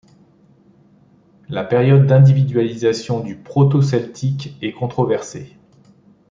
La 1.47 1.63
période 1.63 2.07
d'individualisation 2.07 3.19
du 3.19 3.35
proto-celtique 3.35 4.57
est 4.63 4.71
controversée. 4.71 5.55